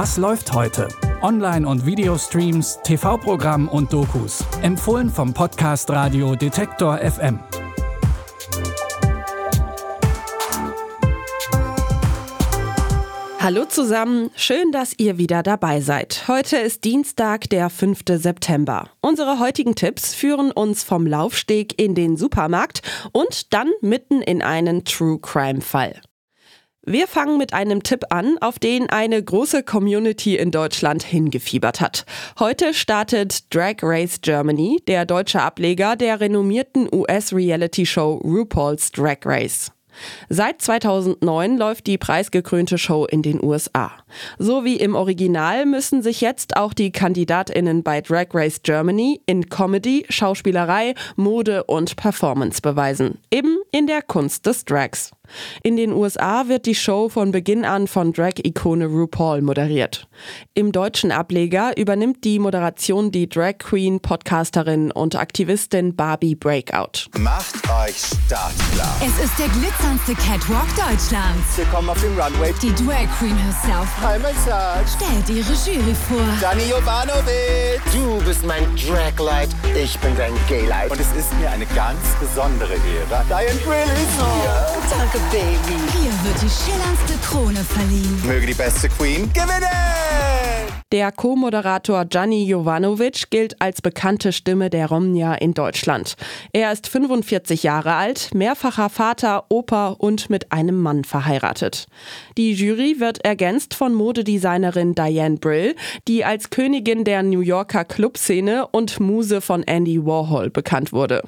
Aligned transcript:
Was 0.00 0.16
läuft 0.16 0.52
heute? 0.52 0.86
Online- 1.22 1.66
und 1.66 1.84
Videostreams, 1.84 2.78
TV-Programm 2.84 3.66
und 3.66 3.92
Dokus. 3.92 4.44
Empfohlen 4.62 5.10
vom 5.10 5.34
Podcast 5.34 5.90
Radio 5.90 6.36
Detektor 6.36 6.98
FM. 6.98 7.40
Hallo 13.40 13.64
zusammen, 13.64 14.30
schön, 14.36 14.70
dass 14.70 14.94
ihr 14.96 15.18
wieder 15.18 15.42
dabei 15.42 15.80
seid. 15.80 16.28
Heute 16.28 16.58
ist 16.58 16.84
Dienstag, 16.84 17.50
der 17.50 17.68
5. 17.68 18.02
September. 18.08 18.90
Unsere 19.00 19.40
heutigen 19.40 19.74
Tipps 19.74 20.14
führen 20.14 20.52
uns 20.52 20.84
vom 20.84 21.08
Laufsteg 21.08 21.76
in 21.76 21.96
den 21.96 22.16
Supermarkt 22.16 22.82
und 23.10 23.52
dann 23.52 23.72
mitten 23.80 24.22
in 24.22 24.42
einen 24.42 24.84
True 24.84 25.18
Crime 25.18 25.60
Fall. 25.60 26.00
Wir 26.90 27.06
fangen 27.06 27.36
mit 27.36 27.52
einem 27.52 27.82
Tipp 27.82 28.06
an, 28.08 28.38
auf 28.40 28.58
den 28.58 28.88
eine 28.88 29.22
große 29.22 29.62
Community 29.62 30.36
in 30.38 30.50
Deutschland 30.50 31.02
hingefiebert 31.02 31.82
hat. 31.82 32.06
Heute 32.38 32.72
startet 32.72 33.54
Drag 33.54 33.74
Race 33.82 34.22
Germany, 34.22 34.80
der 34.88 35.04
deutsche 35.04 35.42
Ableger 35.42 35.96
der 35.96 36.18
renommierten 36.18 36.88
US-Reality-Show 36.90 38.22
RuPaul's 38.24 38.90
Drag 38.90 39.18
Race. 39.26 39.70
Seit 40.30 40.62
2009 40.62 41.58
läuft 41.58 41.86
die 41.88 41.98
preisgekrönte 41.98 42.78
Show 42.78 43.04
in 43.04 43.20
den 43.20 43.44
USA. 43.44 43.92
So 44.38 44.64
wie 44.64 44.76
im 44.76 44.94
Original 44.94 45.66
müssen 45.66 46.02
sich 46.02 46.22
jetzt 46.22 46.56
auch 46.56 46.72
die 46.72 46.90
Kandidatinnen 46.90 47.82
bei 47.82 48.00
Drag 48.00 48.28
Race 48.32 48.62
Germany 48.62 49.20
in 49.26 49.50
Comedy, 49.50 50.06
Schauspielerei, 50.08 50.94
Mode 51.16 51.64
und 51.64 51.96
Performance 51.96 52.62
beweisen. 52.62 53.18
Eben 53.30 53.58
in 53.72 53.86
der 53.86 54.00
Kunst 54.00 54.46
des 54.46 54.64
Drags. 54.64 55.10
In 55.62 55.76
den 55.76 55.92
USA 55.92 56.48
wird 56.48 56.66
die 56.66 56.74
Show 56.74 57.08
von 57.08 57.30
Beginn 57.30 57.64
an 57.64 57.86
von 57.86 58.12
Drag-Ikone 58.12 58.86
RuPaul 58.86 59.42
moderiert. 59.42 60.08
Im 60.54 60.72
deutschen 60.72 61.12
Ableger 61.12 61.76
übernimmt 61.76 62.24
die 62.24 62.38
Moderation 62.38 63.10
die 63.10 63.28
Drag 63.28 63.58
Queen, 63.58 64.00
Podcasterin 64.00 64.90
und 64.90 65.14
Aktivistin 65.14 65.94
Barbie 65.94 66.34
Breakout. 66.34 67.10
Macht 67.18 67.54
euch 67.84 67.96
startklar. 68.26 68.96
Es 69.00 69.24
ist 69.24 69.38
der 69.38 69.48
glitzerndste 69.48 70.14
Catwalk 70.14 70.68
Deutschlands. 70.76 71.56
Willkommen 71.56 71.90
auf 71.90 72.00
dem 72.00 72.18
Runway. 72.18 72.54
Die 72.62 72.74
Drag 72.74 73.06
Queen 73.18 73.36
herself 73.36 73.88
Hi, 74.00 74.18
stellt 74.86 75.28
ihre 75.28 75.52
Jury 75.52 75.94
vor. 76.08 76.18
Dani 76.40 76.68
Jovanovic. 76.70 77.67
Du 77.92 78.22
bist 78.24 78.44
mein 78.44 78.64
Draglight, 78.76 79.48
ich 79.74 79.98
bin 79.98 80.16
dein 80.16 80.32
Gaylight. 80.48 80.90
Und 80.90 81.00
es 81.00 81.12
ist 81.12 81.32
mir 81.38 81.50
eine 81.50 81.66
ganz 81.66 81.98
besondere 82.20 82.74
Ehre, 82.74 83.24
Diane 83.28 83.58
Brill 83.64 83.82
ist 83.82 84.16
hier. 84.16 84.66
danke, 84.90 85.18
Baby. 85.30 85.78
Hier 85.92 86.12
wird 86.24 86.42
die 86.42 86.50
schillerndste 86.50 87.14
Krone 87.26 87.64
verliehen. 87.64 88.22
Möge 88.26 88.46
die 88.46 88.54
beste 88.54 88.88
Queen 88.88 89.32
gewinnen. 89.32 90.08
Der 90.90 91.12
Co-Moderator 91.12 92.06
Gianni 92.06 92.46
Jovanovic 92.46 93.28
gilt 93.28 93.60
als 93.60 93.82
bekannte 93.82 94.32
Stimme 94.32 94.70
der 94.70 94.86
Romnia 94.86 95.34
in 95.34 95.52
Deutschland. 95.52 96.14
Er 96.54 96.72
ist 96.72 96.88
45 96.88 97.62
Jahre 97.62 97.92
alt, 97.92 98.34
mehrfacher 98.34 98.88
Vater, 98.88 99.44
Opa 99.50 99.88
und 99.88 100.30
mit 100.30 100.50
einem 100.50 100.80
Mann 100.80 101.04
verheiratet. 101.04 101.88
Die 102.38 102.54
Jury 102.54 103.00
wird 103.00 103.22
ergänzt 103.22 103.74
von 103.74 103.92
Modedesignerin 103.92 104.94
Diane 104.94 105.36
Brill, 105.36 105.76
die 106.08 106.24
als 106.24 106.48
Königin 106.48 107.04
der 107.04 107.22
New 107.22 107.42
Yorker 107.68 107.84
Clubszene 107.84 108.66
und 108.68 108.98
Muse 108.98 109.42
von 109.42 109.62
Andy 109.62 110.02
Warhol 110.06 110.48
bekannt 110.48 110.90
wurde. 110.94 111.22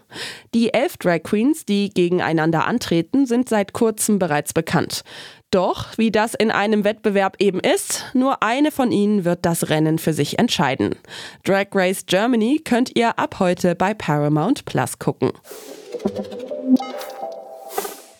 Die 0.54 0.72
elf 0.72 0.96
Drag 0.96 1.22
Queens, 1.22 1.66
die 1.66 1.90
gegeneinander 1.90 2.66
antreten, 2.66 3.26
sind 3.26 3.50
seit 3.50 3.74
kurzem 3.74 4.18
bereits 4.18 4.54
bekannt. 4.54 5.02
Doch, 5.50 5.98
wie 5.98 6.10
das 6.10 6.32
in 6.32 6.50
einem 6.50 6.82
Wettbewerb 6.84 7.36
eben 7.40 7.60
ist, 7.60 8.06
nur 8.14 8.42
eine 8.42 8.70
von 8.70 8.90
ihnen 8.90 9.26
wird 9.26 9.40
das 9.44 9.68
Rennen 9.68 9.98
für 9.98 10.14
sich 10.14 10.38
entscheiden. 10.38 10.94
Drag 11.44 11.66
Race 11.74 12.06
Germany 12.06 12.62
könnt 12.64 12.96
ihr 12.96 13.18
ab 13.18 13.38
heute 13.38 13.74
bei 13.74 13.92
Paramount 13.92 14.64
Plus 14.64 14.98
gucken. 14.98 15.32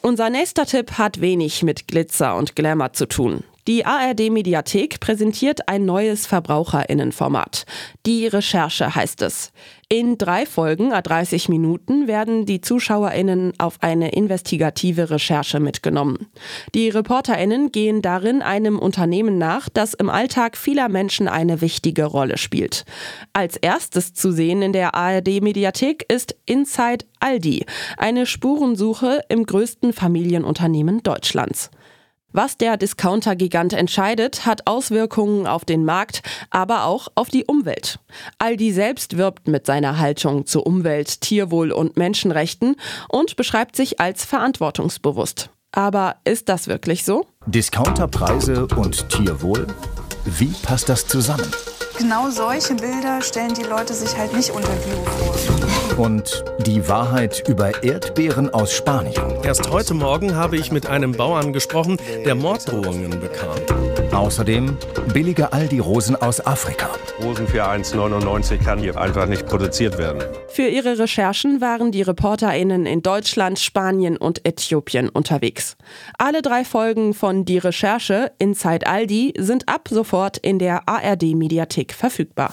Unser 0.03 0.29
nächster 0.29 0.67
Tipp 0.67 0.99
hat 0.99 1.23
wenig 1.23 1.63
mit 1.63 1.89
Glitzer 1.89 2.37
und 2.37 2.55
Glamour 2.55 2.93
zu 2.93 3.07
tun. 3.07 3.45
Die 3.67 3.85
ARD 3.85 4.31
Mediathek 4.31 5.01
präsentiert 5.01 5.69
ein 5.69 5.85
neues 5.85 6.27
Verbraucherinnenformat. 6.27 7.67
Die 8.07 8.27
Recherche 8.27 8.95
heißt 8.95 9.21
es. 9.23 9.53
In 9.91 10.17
drei 10.17 10.47
Folgen 10.47 10.93
a 10.93 11.03
30 11.03 11.49
Minuten 11.49 12.07
werden 12.07 12.47
die 12.47 12.61
Zuschauerinnen 12.61 13.53
auf 13.59 13.77
eine 13.81 14.13
investigative 14.13 15.11
Recherche 15.11 15.61
mitgenommen. 15.61 16.29
Die 16.75 16.89
Reporterinnen 16.89 17.71
gehen 17.71 18.01
darin 18.01 18.41
einem 18.41 18.79
Unternehmen 18.79 19.37
nach, 19.37 19.69
das 19.69 19.93
im 19.93 20.09
Alltag 20.09 20.57
vieler 20.57 20.89
Menschen 20.89 21.29
eine 21.29 21.61
wichtige 21.61 22.05
Rolle 22.05 22.39
spielt. 22.39 22.85
Als 23.33 23.57
erstes 23.57 24.15
zu 24.15 24.33
sehen 24.33 24.63
in 24.63 24.73
der 24.73 24.95
ARD 24.95 25.43
Mediathek 25.43 26.07
ist 26.11 26.35
Inside 26.47 27.05
Aldi, 27.19 27.67
eine 27.99 28.27
Spurensuche 28.27 29.21
im 29.29 29.45
größten 29.45 29.93
Familienunternehmen 29.93 31.03
Deutschlands. 31.03 31.71
Was 32.33 32.57
der 32.57 32.77
Discounter-Gigant 32.77 33.73
entscheidet, 33.73 34.47
hat 34.47 34.67
Auswirkungen 34.67 35.47
auf 35.47 35.65
den 35.65 35.85
Markt, 35.85 36.23
aber 36.51 36.85
auch 36.85 37.09
auf 37.15 37.29
die 37.29 37.45
Umwelt. 37.45 37.99
Aldi 38.39 38.73
selbst 38.73 39.17
wirbt 39.17 39.49
mit 39.49 39.67
seiner 39.67 39.99
Haltung 39.99 40.47
zu 40.47 40.63
Umwelt, 40.63 41.21
Tierwohl 41.21 41.73
und 41.73 41.97
Menschenrechten 41.97 42.77
und 43.09 43.37
beschreibt 43.37 43.75
sich 43.75 43.99
als 43.99 44.25
verantwortungsbewusst. 44.25 45.51
Aber 45.73 46.17
ist 46.25 46.49
das 46.49 46.69
wirklich 46.69 47.05
so? 47.05 47.27
Discounterpreise 47.47 48.67
und 48.77 49.09
Tierwohl? 49.09 49.67
Wie 50.25 50.53
passt 50.63 50.89
das 50.89 51.07
zusammen? 51.07 51.51
Genau 52.01 52.31
solche 52.31 52.77
Bilder 52.77 53.21
stellen 53.21 53.53
die 53.53 53.63
Leute 53.63 53.93
sich 53.93 54.17
halt 54.17 54.35
nicht 54.35 54.49
unter 54.49 54.71
Bio 54.71 55.05
vor. 55.05 56.03
Und 56.03 56.43
die 56.65 56.89
Wahrheit 56.89 57.47
über 57.47 57.85
Erdbeeren 57.85 58.49
aus 58.55 58.73
Spanien. 58.73 59.21
Erst 59.43 59.71
heute 59.71 59.93
Morgen 59.93 60.35
habe 60.35 60.57
ich 60.57 60.73
mit 60.73 60.87
einem 60.87 61.13
Bauern 61.13 61.53
gesprochen, 61.53 61.99
der 62.25 62.35
Morddrohungen 62.35 63.21
bekam. 63.21 63.55
Außerdem 64.13 64.77
billige 65.13 65.53
Aldi-Rosen 65.53 66.17
aus 66.17 66.45
Afrika. 66.45 66.91
Rosen 67.23 67.47
für 67.47 67.65
1,99 67.65 68.59
kann 68.59 68.81
hier 68.81 68.97
einfach 68.97 69.27
nicht 69.27 69.47
produziert 69.47 69.99
werden. 69.99 70.23
Für 70.49 70.67
ihre 70.67 70.99
Recherchen 70.99 71.61
waren 71.61 71.93
die 71.93 72.03
ReporterInnen 72.03 72.87
in 72.87 73.03
Deutschland, 73.03 73.59
Spanien 73.59 74.17
und 74.17 74.45
Äthiopien 74.47 75.09
unterwegs. 75.09 75.77
Alle 76.19 76.43
drei 76.43 76.65
Folgen 76.65 77.15
von 77.15 77.45
Die 77.45 77.59
Recherche 77.59 78.33
Inside 78.39 78.87
Aldi 78.87 79.35
sind 79.39 79.69
ab 79.69 79.89
sofort 79.89 80.39
in 80.39 80.59
der 80.59 80.89
ARD-Mediathek 80.89 81.93
verfügbar. 81.93 82.53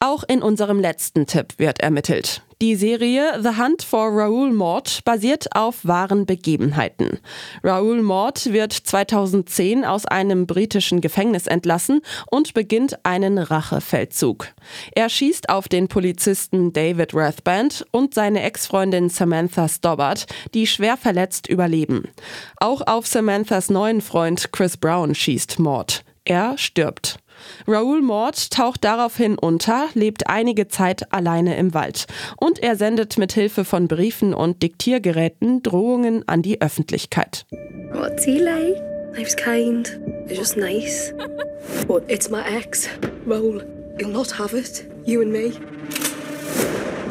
Auch 0.00 0.24
in 0.28 0.42
unserem 0.42 0.80
letzten 0.80 1.26
Tipp 1.26 1.54
wird 1.58 1.80
ermittelt. 1.80 2.42
Die 2.62 2.74
Serie 2.74 3.38
The 3.42 3.60
Hunt 3.62 3.82
for 3.82 4.08
Raoul 4.08 4.50
Mord 4.50 5.04
basiert 5.04 5.54
auf 5.54 5.84
wahren 5.84 6.24
Begebenheiten. 6.24 7.18
Raoul 7.62 8.00
Mord 8.00 8.50
wird 8.50 8.72
2010 8.72 9.84
aus 9.84 10.06
einem 10.06 10.46
britischen 10.46 11.02
Gefängnis 11.02 11.46
entlassen 11.48 12.00
und 12.30 12.54
beginnt 12.54 13.04
einen 13.04 13.36
Rachefeldzug. 13.36 14.54
Er 14.92 15.10
schießt 15.10 15.50
auf 15.50 15.68
den 15.68 15.88
Polizisten 15.88 16.72
David 16.72 17.12
Rathband 17.12 17.84
und 17.90 18.14
seine 18.14 18.42
Ex-Freundin 18.42 19.10
Samantha 19.10 19.68
Stobbart, 19.68 20.24
die 20.54 20.66
schwer 20.66 20.96
verletzt 20.96 21.48
überleben. 21.48 22.08
Auch 22.56 22.80
auf 22.86 23.06
Samanthas 23.06 23.68
neuen 23.68 24.00
Freund 24.00 24.50
Chris 24.52 24.78
Brown 24.78 25.14
schießt 25.14 25.58
Mord. 25.58 26.04
Er 26.24 26.56
stirbt. 26.56 27.18
Raoul 27.66 28.02
Mord 28.02 28.50
taucht 28.50 28.84
daraufhin 28.84 29.38
unter, 29.38 29.88
lebt 29.94 30.28
einige 30.28 30.68
Zeit 30.68 31.12
alleine 31.12 31.56
im 31.56 31.74
Wald 31.74 32.06
und 32.36 32.62
er 32.62 32.76
sendet 32.76 33.18
mit 33.18 33.32
Hilfe 33.32 33.64
von 33.64 33.88
Briefen 33.88 34.34
und 34.34 34.62
Diktiergeräten 34.62 35.62
Drohungen 35.62 36.26
an 36.28 36.42
die 36.42 36.60
Öffentlichkeit. 36.60 37.46
What's 37.92 38.24
he 38.24 38.38
like? 38.38 38.76
Life's 39.16 39.36
kind. 39.36 39.98
It's 40.26 40.38
just 40.38 40.56
nice. 40.56 41.14
but 41.88 42.04
it's 42.08 42.28
my 42.28 42.42
ex, 42.44 42.88
Raoul. 43.24 43.62
He'll 43.98 44.08
not 44.08 44.30
have 44.32 44.52
it. 44.52 44.86
You 45.06 45.22
and 45.22 45.32
me. 45.32 45.52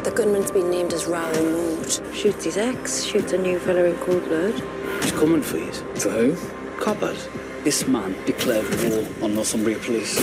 The 0.04 0.12
gunman's 0.14 0.52
been 0.52 0.70
named 0.70 0.92
as 0.92 1.06
Raoul 1.06 1.42
Mood. 1.42 2.00
Shoots 2.14 2.44
his 2.44 2.56
ex, 2.56 3.02
shoots 3.02 3.32
a 3.32 3.38
new 3.38 3.58
fella 3.58 3.84
in 3.84 3.96
cold 3.96 4.24
blood. 4.26 4.54
He's 5.02 5.10
coming 5.12 5.42
for 5.42 5.56
you. 5.56 5.72
For 5.96 6.10
who? 6.10 6.36
Coppers. 6.80 7.28
This 7.66 7.84
man 7.88 8.14
declared 8.28 8.64
war 8.80 9.02
on 9.24 9.34
Northumbria 9.34 9.76
Police. 9.78 10.22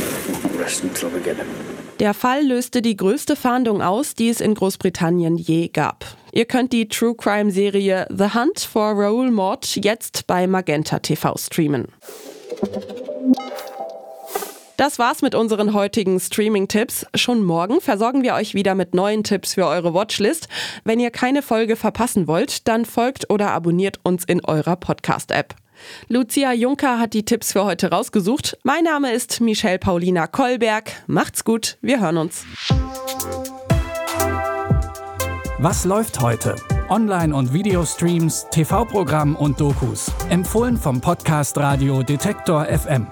Resting 0.58 0.92
until 0.92 1.14
we 1.14 1.20
get 1.20 1.36
him. 1.36 1.46
Der 2.00 2.14
Fall 2.14 2.42
löste 2.42 2.82
die 2.82 2.96
größte 2.96 3.36
Fahndung 3.36 3.82
aus, 3.82 4.16
die 4.16 4.30
es 4.30 4.40
in 4.40 4.54
Großbritannien 4.54 5.36
je 5.36 5.68
gab. 5.68 6.06
Ihr 6.32 6.46
könnt 6.46 6.72
die 6.72 6.88
True 6.88 7.16
Crime 7.16 7.52
Serie 7.52 8.08
The 8.10 8.34
Hunt 8.34 8.62
for 8.62 8.94
Raoul 8.94 9.30
Mord 9.30 9.76
jetzt 9.76 10.26
bei 10.26 10.48
Magenta 10.48 11.00
TV 11.00 11.36
streamen. 11.38 11.90
Das 14.78 14.98
war's 14.98 15.22
mit 15.22 15.36
unseren 15.36 15.74
heutigen 15.74 16.22
Streaming-Tipps. 16.22 17.06
Schon 17.14 17.44
morgen 17.44 17.82
versorgen 17.82 18.24
wir 18.24 18.36
euch 18.36 18.54
wieder 18.54 18.74
mit 18.74 18.94
neuen 18.94 19.26
Tipps 19.26 19.56
für 19.56 19.68
eure 19.68 19.94
Watchlist. 19.94 20.48
Wenn 20.86 21.02
ihr 21.02 21.12
keine 21.12 21.42
Folge 21.42 21.76
verpassen 21.76 22.26
wollt, 22.26 22.70
dann 22.70 22.86
folgt 22.86 23.30
oder 23.30 23.52
abonniert 23.52 24.00
uns 24.04 24.24
in 24.24 24.46
eurer 24.46 24.78
Podcast-App. 24.78 25.56
Lucia 26.08 26.54
Juncker 26.54 27.00
hat 27.00 27.14
die 27.14 27.26
Tipps 27.26 27.54
für 27.54 27.66
heute 27.66 27.90
rausgesucht. 27.90 28.58
Mein 28.64 28.84
Name 28.84 29.12
ist 29.12 29.42
Michelle 29.42 29.80
Paulina 29.80 30.28
Kolberg. 30.28 30.92
Macht's 31.08 31.44
gut, 31.44 31.78
wir 31.82 32.00
hören 32.00 32.18
uns. 32.18 32.46
Was 35.60 35.86
läuft 35.86 36.20
heute? 36.20 36.56
Online- 36.90 37.34
und 37.34 37.54
Videostreams, 37.54 38.48
TV-Programm 38.52 39.36
und 39.36 39.60
Dokus. 39.62 40.12
Empfohlen 40.30 40.78
vom 40.78 41.00
Podcast 41.00 41.58
Radio 41.58 42.04
Detektor 42.04 42.66
FM. 42.66 43.08